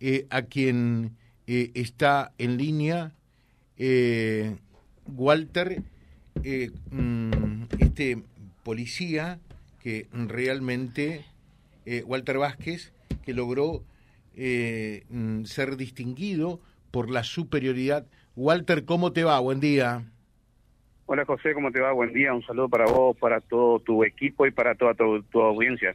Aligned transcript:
eh, 0.00 0.26
a 0.30 0.42
quien 0.42 1.16
eh, 1.46 1.70
está 1.74 2.32
en 2.38 2.56
línea, 2.56 3.12
eh, 3.76 4.56
Walter, 5.06 5.82
mm, 6.90 7.62
este 7.78 8.22
policía 8.62 9.38
que 9.80 10.06
realmente, 10.12 11.24
Walter 12.04 12.38
Vázquez, 12.38 12.92
que 13.24 13.32
logró 13.32 13.84
mm, 14.34 15.44
ser 15.44 15.76
distinguido 15.76 16.60
por 16.90 17.08
la 17.10 17.22
superioridad. 17.22 18.06
Walter, 18.34 18.84
¿cómo 18.84 19.12
te 19.12 19.22
va? 19.22 19.38
Buen 19.38 19.60
día. 19.60 20.04
Hola 21.08 21.24
José, 21.24 21.54
¿cómo 21.54 21.70
te 21.70 21.80
va? 21.80 21.92
Buen 21.92 22.12
día, 22.12 22.34
un 22.34 22.44
saludo 22.44 22.68
para 22.68 22.86
vos, 22.86 23.16
para 23.16 23.40
todo 23.40 23.78
tu 23.78 24.02
equipo 24.02 24.44
y 24.44 24.50
para 24.50 24.74
toda 24.74 24.94
tu, 24.94 25.40
audiencia. 25.40 25.94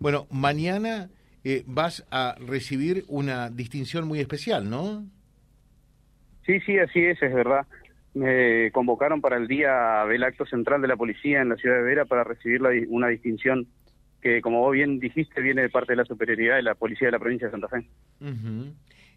Bueno, 0.00 0.26
mañana 0.28 1.08
eh, 1.44 1.62
vas 1.66 2.06
a 2.10 2.36
recibir 2.38 3.04
una 3.08 3.50
distinción 3.50 4.06
muy 4.06 4.20
especial, 4.20 4.68
¿no? 4.68 5.04
Sí, 6.46 6.60
sí, 6.60 6.78
así 6.78 7.00
es, 7.04 7.22
es 7.22 7.34
verdad. 7.34 7.66
Me 8.14 8.70
convocaron 8.72 9.20
para 9.20 9.36
el 9.36 9.46
día 9.46 10.04
del 10.08 10.24
acto 10.24 10.44
central 10.46 10.82
de 10.82 10.88
la 10.88 10.96
policía 10.96 11.42
en 11.42 11.50
la 11.50 11.56
ciudad 11.56 11.76
de 11.76 11.82
Vera 11.82 12.04
para 12.04 12.24
recibir 12.24 12.60
una 12.88 13.08
distinción 13.08 13.66
que, 14.20 14.40
como 14.40 14.60
vos 14.60 14.72
bien 14.72 14.98
dijiste, 14.98 15.40
viene 15.40 15.62
de 15.62 15.70
parte 15.70 15.92
de 15.92 15.96
la 15.96 16.04
superioridad 16.04 16.56
de 16.56 16.62
la 16.62 16.74
policía 16.74 17.08
de 17.08 17.12
la 17.12 17.18
provincia 17.18 17.46
de 17.46 17.52
Santa 17.52 17.68
Fe. 17.68 17.86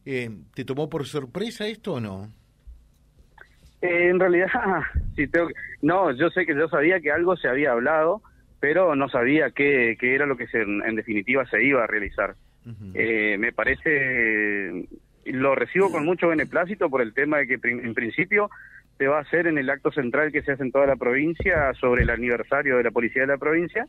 Eh, 0.06 0.30
¿Te 0.54 0.66
tomó 0.66 0.90
por 0.90 1.06
sorpresa 1.06 1.68
esto 1.68 1.94
o 1.94 2.00
no? 2.00 2.30
Eh, 3.82 4.10
en 4.10 4.20
realidad, 4.20 4.48
sí 5.16 5.28
tengo 5.28 5.50
no, 5.82 6.12
yo 6.12 6.30
sé 6.30 6.46
que 6.46 6.56
yo 6.56 6.70
sabía 6.70 7.02
que 7.02 7.12
algo 7.12 7.36
se 7.36 7.50
había 7.50 7.72
hablado, 7.74 8.22
pero 8.64 8.96
no 8.96 9.10
sabía 9.10 9.52
qué, 9.52 9.98
qué 10.00 10.16
era 10.16 10.26
lo 10.26 10.38
que 10.38 10.48
se, 10.48 10.62
en 10.62 10.96
definitiva 10.96 11.46
se 11.48 11.62
iba 11.62 11.84
a 11.84 11.88
realizar. 11.88 12.36
eh, 12.94 13.36
me 13.38 13.52
parece, 13.52 14.88
lo 15.26 15.54
recibo 15.54 15.92
con 15.92 16.06
mucho 16.06 16.30
beneplácito 16.30 16.90
por 16.90 17.02
el 17.02 17.14
tema 17.14 17.40
de 17.40 17.48
que 17.48 17.60
en 17.62 17.94
principio 17.94 18.50
se 18.98 19.08
va 19.08 19.18
a 19.18 19.22
hacer 19.24 19.48
en 19.48 19.58
el 19.58 19.70
acto 19.70 19.92
central 19.92 20.32
que 20.32 20.44
se 20.44 20.54
hace 20.54 20.64
en 20.64 20.72
toda 20.72 20.86
la 20.86 20.96
provincia 20.96 21.74
sobre 21.74 22.04
el 22.04 22.10
aniversario 22.10 22.78
de 22.78 22.84
la 22.84 22.92
policía 22.92 23.24
de 23.24 23.34
la 23.34 23.38
provincia. 23.38 23.86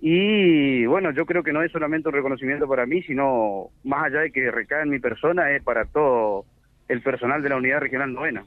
Y 0.00 0.86
bueno, 0.86 1.10
yo 1.10 1.26
creo 1.26 1.42
que 1.42 1.52
no 1.52 1.64
es 1.64 1.72
solamente 1.72 2.08
un 2.08 2.14
reconocimiento 2.14 2.68
para 2.68 2.86
mí, 2.86 3.02
sino 3.02 3.70
más 3.82 4.04
allá 4.04 4.20
de 4.20 4.30
que 4.30 4.48
recae 4.52 4.82
en 4.82 4.90
mi 4.90 5.00
persona, 5.00 5.50
es 5.50 5.62
para 5.64 5.86
todo 5.86 6.44
el 6.86 7.02
personal 7.02 7.42
de 7.42 7.48
la 7.48 7.56
unidad 7.56 7.80
regional 7.80 8.12
novena. 8.12 8.44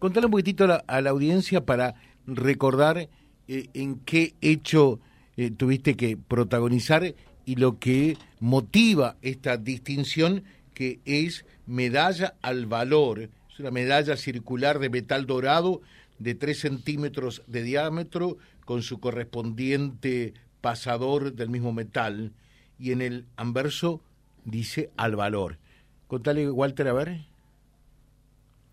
Contale 0.00 0.26
un 0.26 0.32
poquitito 0.32 0.64
a 0.64 1.00
la, 1.00 1.10
audiencia 1.10 1.64
para 1.64 1.94
recordar 2.26 3.08
eh, 3.48 3.68
en 3.74 3.96
qué 4.00 4.34
hecho 4.40 5.00
eh, 5.36 5.50
tuviste 5.50 5.96
que 5.96 6.16
protagonizar 6.16 7.14
y 7.44 7.56
lo 7.56 7.78
que 7.78 8.16
motiva 8.40 9.16
esta 9.22 9.56
distinción 9.56 10.44
que 10.74 11.00
es 11.04 11.44
medalla 11.66 12.34
al 12.42 12.66
valor. 12.66 13.30
Es 13.50 13.58
una 13.58 13.70
medalla 13.70 14.16
circular 14.16 14.78
de 14.78 14.90
metal 14.90 15.26
dorado 15.26 15.80
de 16.18 16.34
3 16.34 16.58
centímetros 16.58 17.42
de 17.46 17.62
diámetro 17.62 18.38
con 18.64 18.82
su 18.82 19.00
correspondiente 19.00 20.34
pasador 20.60 21.32
del 21.32 21.48
mismo 21.48 21.72
metal 21.72 22.32
y 22.78 22.92
en 22.92 23.02
el 23.02 23.24
anverso 23.36 24.02
dice 24.44 24.90
al 24.96 25.16
valor. 25.16 25.58
Contale, 26.06 26.50
Walter, 26.50 26.88
a 26.88 26.92
ver. 26.92 27.20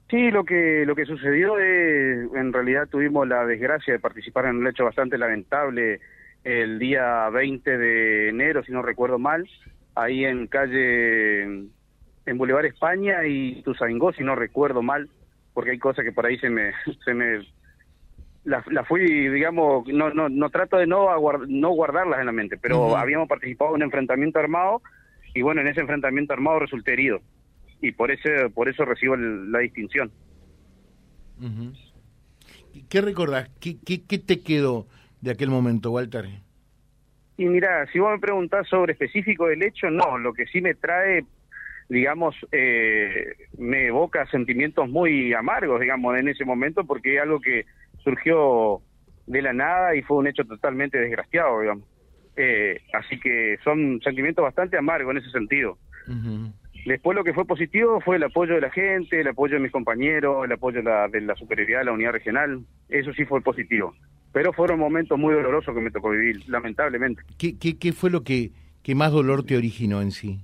Sí, 0.09 0.29
lo 0.29 0.43
que 0.43 0.85
lo 0.85 0.95
que 0.95 1.05
sucedió 1.05 1.57
es, 1.57 2.29
en 2.35 2.53
realidad 2.53 2.87
tuvimos 2.87 3.27
la 3.27 3.45
desgracia 3.45 3.93
de 3.93 3.99
participar 3.99 4.45
en 4.45 4.57
un 4.57 4.67
hecho 4.67 4.85
bastante 4.85 5.17
lamentable 5.17 5.99
el 6.43 6.77
día 6.77 7.27
20 7.29 7.77
de 7.77 8.29
enero, 8.29 8.63
si 8.63 8.71
no 8.71 8.83
recuerdo 8.83 9.17
mal, 9.17 9.49
ahí 9.95 10.23
en 10.23 10.45
calle, 10.45 11.41
en 11.41 12.37
Boulevard 12.37 12.65
España 12.65 13.25
y 13.25 13.63
Tuzaingó, 13.63 14.13
si 14.13 14.23
no 14.23 14.35
recuerdo 14.35 14.83
mal, 14.83 15.09
porque 15.55 15.71
hay 15.71 15.79
cosas 15.79 16.05
que 16.05 16.11
por 16.11 16.27
ahí 16.27 16.37
se 16.37 16.51
me, 16.51 16.71
se 17.03 17.15
me, 17.15 17.39
la, 18.43 18.83
fui, 18.83 19.29
digamos, 19.29 19.87
no, 19.87 20.11
no, 20.11 20.29
no 20.29 20.49
trato 20.51 20.77
de 20.77 20.85
no, 20.85 21.07
no 21.47 21.69
guardarlas 21.71 22.19
en 22.19 22.27
la 22.27 22.31
mente, 22.31 22.57
pero 22.57 22.95
habíamos 22.95 23.27
participado 23.27 23.71
en 23.71 23.77
un 23.77 23.83
enfrentamiento 23.83 24.37
armado 24.37 24.83
y 25.33 25.41
bueno, 25.41 25.61
en 25.61 25.67
ese 25.67 25.81
enfrentamiento 25.81 26.33
armado 26.33 26.59
resulté 26.59 26.93
herido 26.93 27.21
y 27.87 27.91
por 27.91 28.11
ese 28.11 28.49
por 28.49 28.69
eso 28.69 28.85
recibo 28.85 29.15
la 29.15 29.59
distinción. 29.59 30.11
¿Qué 32.89 33.01
recordás? 33.01 33.49
¿Qué, 33.59 33.77
¿Qué, 33.79 34.17
te 34.17 34.41
quedó 34.41 34.87
de 35.21 35.31
aquel 35.31 35.49
momento, 35.49 35.91
Walter? 35.91 36.25
Y 37.37 37.45
mira, 37.45 37.85
si 37.91 37.99
vos 37.99 38.11
me 38.11 38.19
preguntás 38.19 38.67
sobre 38.67 38.93
específico 38.93 39.47
del 39.47 39.63
hecho, 39.63 39.89
no, 39.89 40.17
lo 40.17 40.33
que 40.33 40.45
sí 40.47 40.61
me 40.61 40.73
trae, 40.75 41.25
digamos, 41.89 42.35
eh, 42.51 43.33
me 43.57 43.87
evoca 43.87 44.25
sentimientos 44.27 44.89
muy 44.89 45.33
amargos, 45.33 45.81
digamos, 45.81 46.17
en 46.17 46.29
ese 46.29 46.45
momento, 46.45 46.85
porque 46.85 47.15
es 47.15 47.21
algo 47.21 47.39
que 47.39 47.65
surgió 48.03 48.81
de 49.27 49.41
la 49.41 49.53
nada 49.53 49.95
y 49.95 50.01
fue 50.01 50.17
un 50.17 50.27
hecho 50.27 50.45
totalmente 50.45 50.97
desgraciado, 50.97 51.61
digamos. 51.61 51.83
Eh, 52.37 52.81
así 52.93 53.19
que 53.19 53.57
son 53.63 53.99
sentimientos 54.01 54.43
bastante 54.43 54.77
amargos 54.77 55.11
en 55.11 55.21
ese 55.21 55.31
sentido. 55.31 55.77
Después 56.85 57.15
lo 57.15 57.23
que 57.23 57.33
fue 57.33 57.45
positivo 57.45 57.99
fue 57.99 58.17
el 58.17 58.23
apoyo 58.23 58.53
de 58.53 58.61
la 58.61 58.69
gente, 58.69 59.19
el 59.19 59.27
apoyo 59.27 59.55
de 59.55 59.59
mis 59.59 59.71
compañeros, 59.71 60.45
el 60.45 60.51
apoyo 60.51 60.77
de 60.77 60.83
la, 60.83 61.07
de 61.07 61.21
la 61.21 61.35
superioridad 61.35 61.79
de 61.79 61.85
la 61.85 61.91
unidad 61.91 62.11
regional. 62.11 62.63
Eso 62.89 63.11
sí 63.13 63.25
fue 63.25 63.41
positivo. 63.41 63.95
Pero 64.31 64.53
fueron 64.53 64.79
momentos 64.79 65.17
muy 65.17 65.33
dolorosos 65.33 65.73
que 65.73 65.81
me 65.81 65.89
tocó 65.89 66.11
vivir, 66.11 66.47
lamentablemente. 66.47 67.23
¿Qué, 67.39 67.57
qué, 67.57 67.79
qué 67.79 67.91
fue 67.91 68.11
lo 68.11 68.23
que, 68.23 68.51
que 68.83 68.93
más 68.93 69.11
dolor 69.11 69.43
te 69.43 69.57
originó 69.57 70.01
en 70.01 70.11
sí? 70.11 70.39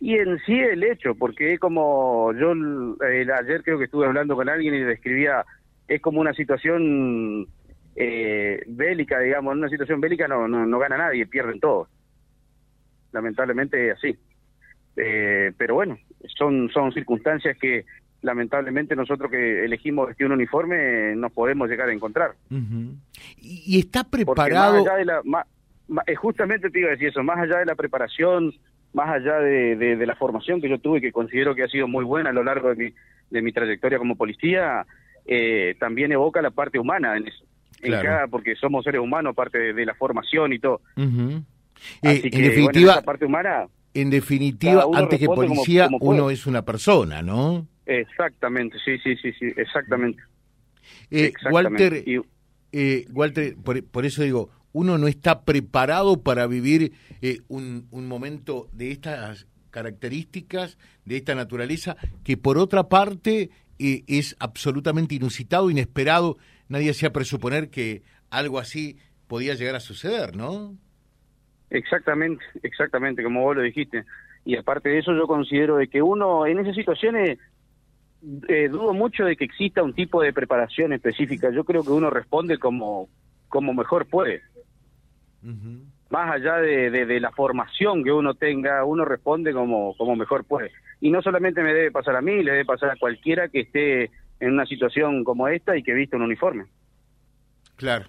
Y 0.00 0.16
en 0.16 0.38
sí 0.40 0.58
el 0.58 0.82
hecho, 0.82 1.14
porque 1.14 1.52
es 1.52 1.60
como 1.60 2.32
yo 2.32 2.52
ayer 2.52 3.62
creo 3.62 3.78
que 3.78 3.84
estuve 3.84 4.06
hablando 4.06 4.34
con 4.34 4.48
alguien 4.48 4.74
y 4.74 4.80
describía, 4.80 5.44
es 5.86 6.00
como 6.00 6.20
una 6.20 6.32
situación 6.32 7.46
eh, 7.94 8.64
bélica, 8.66 9.20
digamos, 9.20 9.52
en 9.52 9.58
una 9.58 9.68
situación 9.68 10.00
bélica 10.00 10.26
no, 10.26 10.48
no, 10.48 10.64
no 10.66 10.78
gana 10.78 10.96
nadie, 10.96 11.26
pierden 11.26 11.60
todos. 11.60 11.88
Lamentablemente 13.12 13.90
es 13.90 13.98
así. 13.98 14.18
Eh, 14.96 15.52
pero 15.56 15.74
bueno, 15.74 15.98
son, 16.36 16.70
son 16.72 16.92
circunstancias 16.92 17.56
que 17.58 17.84
lamentablemente 18.22 18.94
nosotros 18.94 19.30
que 19.30 19.64
elegimos 19.64 20.08
vestir 20.08 20.26
un 20.26 20.32
uniforme 20.32 21.14
no 21.16 21.30
podemos 21.30 21.68
llegar 21.68 21.88
a 21.88 21.92
encontrar. 21.92 22.32
¿Y 23.40 23.78
está 23.78 24.04
preparado? 24.04 24.84
de 24.84 25.04
la, 25.04 25.22
eh, 26.06 26.14
justamente 26.14 26.70
te 26.70 26.80
iba 26.80 26.88
a 26.88 26.92
decir 26.92 27.08
eso, 27.08 27.22
más 27.22 27.38
allá 27.38 27.58
de 27.58 27.66
la 27.66 27.74
preparación, 27.74 28.52
más 28.92 29.08
allá 29.08 29.38
de, 29.38 29.76
de, 29.76 30.06
la 30.06 30.16
formación 30.16 30.60
que 30.60 30.68
yo 30.68 30.78
tuve, 30.78 31.00
que 31.00 31.12
considero 31.12 31.54
que 31.54 31.64
ha 31.64 31.68
sido 31.68 31.88
muy 31.88 32.04
buena 32.04 32.30
a 32.30 32.32
lo 32.32 32.44
largo 32.44 32.70
de 32.70 32.76
mi, 32.76 32.94
de 33.30 33.42
mi 33.42 33.52
trayectoria 33.52 33.98
como 33.98 34.16
policía, 34.16 34.84
eh, 35.26 35.76
también 35.78 36.12
evoca 36.12 36.42
la 36.42 36.50
parte 36.50 36.78
humana 36.78 37.16
en 37.16 37.28
eso. 37.28 37.44
porque 38.30 38.56
somos 38.56 38.84
seres 38.84 39.00
humanos, 39.00 39.34
parte 39.34 39.72
de, 39.72 39.86
la 39.86 39.94
formación 39.94 40.52
y 40.52 40.58
todo. 40.58 40.80
en 40.96 41.44
definitiva, 42.02 43.00
parte 43.02 43.24
humana 43.24 43.66
en 43.94 44.10
definitiva, 44.10 44.86
antes 44.94 45.18
que 45.18 45.26
policía, 45.26 45.88
uno 46.00 46.30
es 46.30 46.46
una 46.46 46.64
persona, 46.64 47.22
¿no? 47.22 47.66
Exactamente, 47.86 48.78
sí, 48.84 48.98
sí, 48.98 49.16
sí, 49.16 49.32
sí, 49.38 49.46
exactamente. 49.56 50.22
Eh, 51.10 51.32
Walter, 51.50 52.04
eh, 52.72 53.06
Walter 53.10 53.56
por, 53.56 54.06
eso 54.06 54.22
digo, 54.22 54.50
uno 54.72 54.96
no 54.98 55.08
está 55.08 55.42
preparado 55.44 56.22
para 56.22 56.46
vivir 56.46 56.92
eh, 57.20 57.40
un, 57.48 57.88
un 57.90 58.06
momento 58.06 58.68
de 58.72 58.92
estas 58.92 59.46
características, 59.70 60.78
de 61.04 61.16
esta 61.16 61.34
naturaleza, 61.34 61.96
que 62.24 62.36
por 62.36 62.58
otra 62.58 62.88
parte 62.88 63.50
eh, 63.78 64.04
es 64.08 64.36
absolutamente 64.38 65.14
inusitado, 65.14 65.70
inesperado. 65.70 66.36
Nadie 66.68 66.90
hacía 66.90 67.12
presuponer 67.12 67.70
que 67.70 68.02
algo 68.28 68.58
así 68.58 68.98
podía 69.26 69.54
llegar 69.54 69.74
a 69.74 69.80
suceder, 69.80 70.36
¿no? 70.36 70.76
Exactamente, 71.70 72.44
exactamente, 72.62 73.22
como 73.22 73.42
vos 73.42 73.56
lo 73.56 73.62
dijiste. 73.62 74.04
Y 74.44 74.56
aparte 74.56 74.88
de 74.88 74.98
eso, 74.98 75.14
yo 75.14 75.26
considero 75.26 75.76
de 75.76 75.88
que 75.88 76.02
uno 76.02 76.46
en 76.46 76.58
esas 76.58 76.74
situaciones 76.74 77.38
eh, 78.48 78.68
dudo 78.68 78.92
mucho 78.92 79.24
de 79.24 79.36
que 79.36 79.44
exista 79.44 79.82
un 79.82 79.94
tipo 79.94 80.20
de 80.20 80.32
preparación 80.32 80.92
específica. 80.92 81.50
Yo 81.50 81.64
creo 81.64 81.82
que 81.82 81.90
uno 81.90 82.10
responde 82.10 82.58
como, 82.58 83.08
como 83.48 83.72
mejor 83.72 84.06
puede. 84.06 84.42
Más 86.10 86.34
allá 86.34 86.56
de, 86.56 86.90
de, 86.90 87.20
la 87.20 87.30
formación 87.30 88.04
que 88.04 88.12
uno 88.12 88.34
tenga, 88.34 88.84
uno 88.84 89.06
responde 89.06 89.52
como, 89.52 89.96
como 89.96 90.16
mejor 90.16 90.44
puede. 90.44 90.70
Y 91.00 91.10
no 91.10 91.22
solamente 91.22 91.62
me 91.62 91.72
debe 91.72 91.90
pasar 91.90 92.16
a 92.16 92.20
mí, 92.20 92.42
le 92.42 92.50
debe 92.50 92.64
pasar 92.66 92.90
a 92.90 92.96
cualquiera 92.96 93.48
que 93.48 93.60
esté 93.60 94.10
en 94.38 94.52
una 94.52 94.66
situación 94.66 95.24
como 95.24 95.48
esta 95.48 95.76
y 95.76 95.82
que 95.82 95.94
viste 95.94 96.16
un 96.16 96.22
uniforme. 96.22 96.64
Claro. 97.76 98.06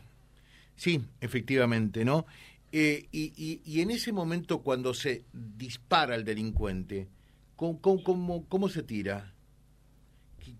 Sí, 0.75 1.01
efectivamente, 1.21 2.03
¿no? 2.03 2.25
Eh, 2.73 3.07
y, 3.11 3.61
y, 3.65 3.81
en 3.81 3.91
ese 3.91 4.13
momento 4.13 4.61
cuando 4.61 4.93
se 4.93 5.25
dispara 5.33 6.15
el 6.15 6.23
delincuente, 6.23 7.09
¿cómo, 7.57 7.81
cómo, 7.81 8.45
cómo, 8.47 8.69
se 8.69 8.83
tira? 8.83 9.33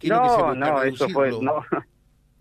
no, 0.04 0.54
no, 0.54 0.84
eso 0.84 1.08
fue... 1.10 1.32
No. 1.32 1.64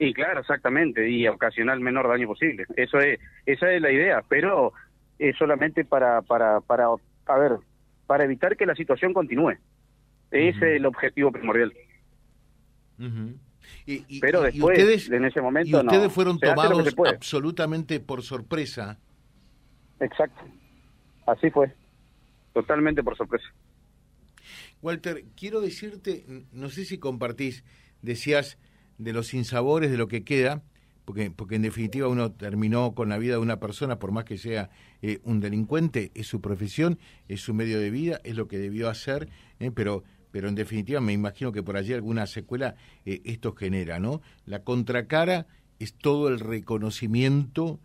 Y 0.02 0.14
claro, 0.14 0.40
exactamente, 0.40 1.10
y 1.10 1.28
ocasionar 1.28 1.76
el 1.76 1.82
menor 1.82 2.08
daño 2.08 2.26
posible. 2.26 2.64
Eso 2.74 2.98
es, 3.00 3.20
esa 3.44 3.70
es 3.70 3.82
la 3.82 3.92
idea, 3.92 4.24
pero 4.26 4.72
es 5.18 5.36
solamente 5.36 5.84
para, 5.84 6.22
para, 6.22 6.62
para, 6.62 6.86
a 6.86 7.38
ver, 7.38 7.58
para 8.06 8.24
evitar 8.24 8.56
que 8.56 8.64
la 8.64 8.74
situación 8.74 9.12
continúe. 9.12 9.58
Ese 10.30 10.56
es 10.56 10.62
el 10.62 10.86
objetivo 10.86 11.30
primordial. 11.30 11.74
y, 13.84 14.20
Pero 14.20 14.40
después, 14.40 14.78
ustedes, 14.78 15.10
en 15.10 15.26
ese 15.26 15.42
momento, 15.42 15.68
y 15.68 15.74
ustedes 15.74 16.10
fueron 16.10 16.40
tomados 16.40 16.94
absolutamente 17.06 18.00
por 18.00 18.22
sorpresa. 18.22 18.98
Exacto. 20.00 20.42
Así 21.26 21.50
fue. 21.50 21.72
Totalmente 22.52 23.02
por 23.02 23.16
sorpresa. 23.16 23.46
Walter, 24.82 25.24
quiero 25.36 25.60
decirte, 25.60 26.24
no 26.52 26.70
sé 26.70 26.84
si 26.84 26.98
compartís, 26.98 27.64
decías 28.02 28.58
de 28.98 29.12
los 29.12 29.28
sinsabores 29.28 29.90
de 29.90 29.98
lo 29.98 30.08
que 30.08 30.24
queda, 30.24 30.62
porque, 31.04 31.30
porque 31.30 31.56
en 31.56 31.62
definitiva 31.62 32.08
uno 32.08 32.32
terminó 32.32 32.94
con 32.94 33.08
la 33.08 33.18
vida 33.18 33.34
de 33.34 33.40
una 33.40 33.60
persona, 33.60 33.98
por 33.98 34.12
más 34.12 34.24
que 34.24 34.38
sea 34.38 34.70
eh, 35.02 35.20
un 35.24 35.40
delincuente, 35.40 36.10
es 36.14 36.26
su 36.26 36.40
profesión, 36.40 36.98
es 37.28 37.42
su 37.42 37.54
medio 37.54 37.78
de 37.78 37.90
vida, 37.90 38.20
es 38.24 38.36
lo 38.36 38.48
que 38.48 38.58
debió 38.58 38.88
hacer, 38.88 39.28
eh, 39.58 39.70
pero, 39.70 40.02
pero 40.30 40.48
en 40.48 40.54
definitiva 40.54 41.00
me 41.00 41.12
imagino 41.12 41.52
que 41.52 41.62
por 41.62 41.76
allí 41.76 41.92
alguna 41.92 42.26
secuela 42.26 42.76
eh, 43.04 43.20
esto 43.24 43.54
genera, 43.54 43.98
¿no? 43.98 44.22
La 44.46 44.62
contracara 44.62 45.46
es 45.78 45.94
todo 45.94 46.28
el 46.28 46.40
reconocimiento 46.40 47.80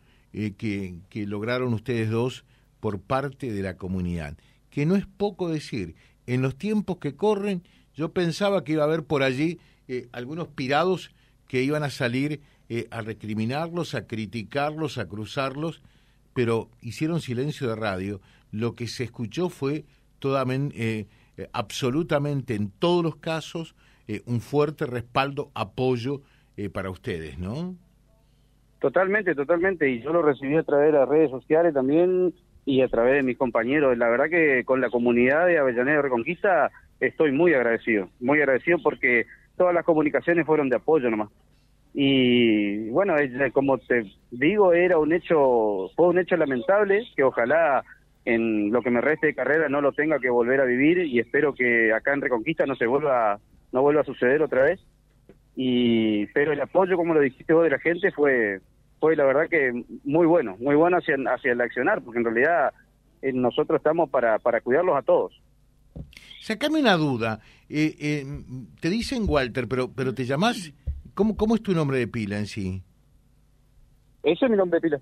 que, 0.58 0.96
que 1.10 1.26
lograron 1.26 1.74
ustedes 1.74 2.10
dos 2.10 2.44
por 2.80 3.00
parte 3.00 3.52
de 3.52 3.62
la 3.62 3.78
comunidad, 3.78 4.38
que 4.70 4.86
no 4.86 4.96
es 4.96 5.06
poco 5.06 5.50
decir, 5.50 5.96
en 6.28 6.42
los 6.42 6.58
tiempos 6.58 6.98
que 6.98 7.16
corren, 7.16 7.64
yo 7.94 8.12
pensaba 8.12 8.64
que 8.64 8.74
iba 8.74 8.84
a 8.84 8.88
haber 8.88 9.04
por 9.04 9.24
allí 9.24 9.60
eh, 9.88 10.10
algunos 10.12 10.48
pirados 10.48 11.12
que 11.48 11.64
iban 11.64 11.84
a 11.84 11.90
salir 11.90 12.42
eh, 12.70 12.88
a 12.92 13.02
recriminarlos, 13.02 13.96
a 13.96 14.08
criticarlos, 14.08 14.98
a 14.98 15.08
cruzarlos, 15.08 15.82
pero 16.34 16.70
hicieron 16.82 17.22
silencio 17.22 17.70
de 17.70 17.76
radio. 17.76 18.22
Lo 18.52 18.76
que 18.76 18.88
se 18.88 19.04
escuchó 19.04 19.50
fue 19.50 19.86
eh, 20.22 21.08
absolutamente 21.54 22.56
en 22.56 22.70
todos 22.70 23.04
los 23.04 23.16
casos 23.18 23.76
un 24.26 24.40
fuerte 24.40 24.86
respaldo, 24.86 25.52
apoyo 25.56 26.22
para 26.74 26.92
ustedes, 26.92 27.40
¿no? 27.40 27.76
Totalmente, 28.86 29.34
totalmente. 29.34 29.90
Y 29.90 30.00
yo 30.00 30.14
lo 30.14 30.22
recibí 30.22 30.56
a 30.56 30.62
través 30.62 30.94
de 30.94 31.00
las 31.00 31.10
redes 31.10 31.32
sociales 31.32 31.74
también 31.74 32.36
y 32.66 32.82
a 32.82 32.88
través 32.88 33.16
de 33.16 33.24
mis 33.24 33.36
compañeros. 33.36 33.98
La 33.98 34.10
verdad 34.10 34.30
que 34.30 34.64
con 34.64 34.80
la 34.80 34.92
comunidad 34.92 35.48
de 35.48 35.58
Avellaneda 35.58 36.04
Reconquista 36.04 36.70
estoy 37.00 37.32
muy 37.32 37.56
agradecido, 37.56 38.10
muy 38.20 38.38
agradecido 38.38 38.78
porque 38.84 39.26
todas 39.58 39.74
las 39.74 39.86
comunicaciones 39.86 40.46
fueron 40.46 40.70
de 40.70 40.76
apoyo 40.76 41.10
nomás. 41.10 41.30
Y 41.96 42.90
bueno, 42.92 43.16
como 43.54 43.80
te 43.80 44.06
digo, 44.30 44.72
era 44.72 45.00
un 45.00 45.14
hecho, 45.14 45.90
fue 45.96 46.10
un 46.10 46.20
hecho 46.20 46.38
lamentable 46.38 47.08
que 47.16 47.24
ojalá 47.24 47.84
en 48.24 48.72
lo 48.72 48.84
que 48.84 48.92
me 48.92 49.02
reste 49.02 49.26
de 49.26 49.34
carrera 49.34 49.68
no 49.68 49.82
lo 49.82 49.94
tenga 49.94 50.20
que 50.20 50.30
volver 50.30 50.62
a 50.62 50.66
vivir 50.66 51.00
y 51.00 51.18
espero 51.18 51.56
que 51.56 51.92
acá 51.92 52.14
en 52.14 52.22
Reconquista 52.22 52.68
no 52.68 52.76
se 52.76 52.86
vuelva, 52.86 53.40
no 53.72 53.82
vuelva 53.82 54.02
a 54.02 54.06
suceder 54.06 54.44
otra 54.44 54.62
vez. 54.62 54.80
Y 55.56 56.28
pero 56.28 56.52
el 56.52 56.62
apoyo, 56.62 56.98
como 56.98 57.16
lo 57.16 57.22
dijiste 57.22 57.52
vos 57.52 57.64
de 57.64 57.72
la 57.72 57.80
gente, 57.80 58.12
fue 58.12 58.60
fue 59.00 59.16
la 59.16 59.26
verdad 59.26 59.50
que 59.50 59.84
muy 60.04 60.26
bueno, 60.26 60.58
muy 60.60 60.76
bueno 60.76 60.98
hacia, 60.98 61.16
hacia 61.34 61.52
el 61.52 61.62
accionar, 61.62 62.02
porque 62.02 62.20
en 62.20 62.26
realidad 62.26 62.74
eh, 63.22 63.34
nosotros 63.34 63.78
estamos 63.80 64.10
para, 64.10 64.40
para 64.40 64.62
cuidarlos 64.62 64.98
a 64.98 65.02
todos. 65.02 65.34
Sacame 66.42 66.80
una 66.80 66.96
duda. 66.96 67.40
Eh, 67.70 67.96
eh, 68.00 68.26
te 68.80 68.90
dicen 68.90 69.24
Walter, 69.28 69.68
pero 69.68 69.92
pero 69.92 70.14
te 70.14 70.26
llamás. 70.26 70.72
¿Cómo, 71.14 71.36
¿Cómo 71.36 71.56
es 71.56 71.64
tu 71.64 71.74
nombre 71.74 71.98
de 71.98 72.08
pila 72.08 72.38
en 72.38 72.46
sí? 72.46 72.84
Ese 74.24 74.46
es 74.46 74.52
mi 74.52 74.58
nombre 74.58 74.80
de 74.80 74.82
pila. 74.82 75.02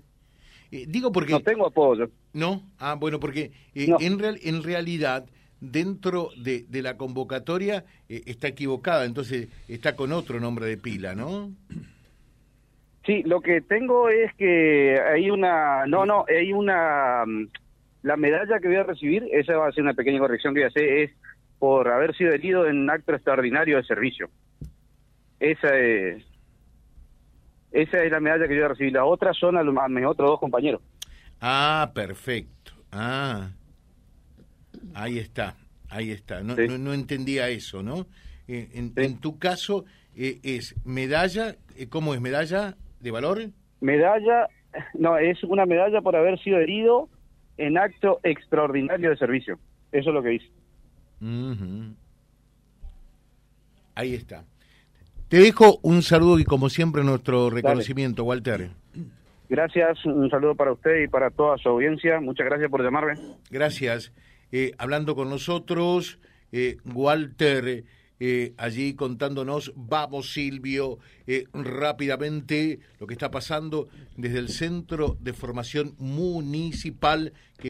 digo 0.70 1.12
porque. 1.12 1.32
No 1.32 1.40
tengo 1.40 1.66
apoyo. 1.66 2.08
No, 2.32 2.62
ah, 2.78 2.94
bueno, 2.98 3.20
porque 3.20 3.52
en, 3.74 4.18
real, 4.18 4.38
en 4.42 4.62
realidad 4.62 5.26
dentro 5.60 6.30
de, 6.36 6.64
de 6.68 6.82
la 6.82 6.96
convocatoria 6.96 7.84
está 8.08 8.48
equivocada, 8.48 9.04
entonces 9.04 9.48
está 9.68 9.96
con 9.96 10.12
otro 10.12 10.40
nombre 10.40 10.66
de 10.66 10.76
pila, 10.76 11.14
¿no? 11.14 11.52
Sí, 13.06 13.22
lo 13.24 13.40
que 13.40 13.60
tengo 13.60 14.08
es 14.08 14.34
que 14.34 14.98
hay 14.98 15.30
una, 15.30 15.86
no, 15.86 16.06
no, 16.06 16.24
hay 16.26 16.52
una, 16.52 17.24
mm, 17.26 17.48
la 18.02 18.16
medalla 18.16 18.60
que 18.60 18.68
voy 18.68 18.78
a 18.78 18.82
recibir, 18.82 19.28
esa 19.30 19.56
va 19.56 19.68
a 19.68 19.72
ser 19.72 19.82
una 19.82 19.94
pequeña 19.94 20.18
corrección 20.18 20.54
que 20.54 20.60
voy 20.60 20.64
a 20.64 20.68
hacer, 20.68 20.84
es 20.84 21.10
por 21.58 21.88
haber 21.88 22.16
sido 22.16 22.32
herido 22.32 22.66
en 22.66 22.88
acto 22.88 23.14
extraordinario 23.14 23.76
de 23.76 23.84
servicio. 23.84 24.30
Esa 25.38 25.78
es, 25.78 26.24
esa 27.72 28.02
es 28.02 28.10
la 28.10 28.20
medalla 28.20 28.48
que 28.48 28.54
yo 28.54 28.60
voy 28.60 28.66
a 28.66 28.68
recibir. 28.68 28.92
La 28.92 29.04
otra 29.04 29.32
son 29.34 29.56
a, 29.56 29.88
mis 29.88 30.06
otros 30.06 30.30
dos 30.30 30.40
compañeros. 30.40 30.80
Ah, 31.40 31.90
perfecto. 31.94 32.72
Ah, 32.90 33.50
ahí 34.94 35.18
está, 35.18 35.56
ahí 35.90 36.10
está. 36.10 36.42
No, 36.42 36.54
no, 36.56 36.94
entendía 36.94 37.48
eso, 37.48 37.82
¿no? 37.82 38.06
Eh, 38.48 38.68
en, 38.74 39.20
tu 39.20 39.38
caso 39.38 39.84
eh, 40.16 40.38
es 40.42 40.74
medalla, 40.84 41.56
eh, 41.76 41.88
¿cómo 41.88 42.14
es 42.14 42.20
medalla? 42.20 42.76
De 43.04 43.10
valor? 43.10 43.50
Medalla, 43.80 44.48
no, 44.94 45.18
es 45.18 45.44
una 45.44 45.66
medalla 45.66 46.00
por 46.00 46.16
haber 46.16 46.38
sido 46.40 46.58
herido 46.58 47.08
en 47.58 47.78
acto 47.78 48.18
extraordinario 48.24 49.10
de 49.10 49.16
servicio. 49.16 49.58
Eso 49.92 50.10
es 50.10 50.14
lo 50.14 50.22
que 50.22 50.30
dice. 50.30 50.50
Ahí 53.94 54.14
está. 54.14 54.44
Te 55.28 55.38
dejo 55.38 55.78
un 55.82 56.02
saludo 56.02 56.38
y 56.38 56.44
como 56.44 56.68
siempre 56.68 57.04
nuestro 57.04 57.50
reconocimiento, 57.50 58.24
Walter. 58.24 58.70
Gracias, 59.48 60.04
un 60.06 60.28
saludo 60.30 60.54
para 60.54 60.72
usted 60.72 61.04
y 61.04 61.08
para 61.08 61.30
toda 61.30 61.58
su 61.58 61.68
audiencia. 61.68 62.20
Muchas 62.20 62.46
gracias 62.46 62.70
por 62.70 62.82
llamarme. 62.82 63.14
Gracias. 63.50 64.12
Eh, 64.50 64.72
hablando 64.78 65.14
con 65.14 65.28
nosotros, 65.28 66.18
eh, 66.52 66.78
Walter 66.92 67.84
eh, 68.20 68.54
allí 68.56 68.94
contándonos, 68.94 69.72
vamos 69.74 70.32
Silvio, 70.32 70.98
eh, 71.26 71.44
rápidamente 71.52 72.78
lo 73.00 73.06
que 73.06 73.14
está 73.14 73.30
pasando 73.30 73.88
desde 74.16 74.38
el 74.38 74.48
Centro 74.48 75.16
de 75.20 75.32
Formación 75.32 75.94
Municipal. 75.98 77.32
Que 77.56 77.62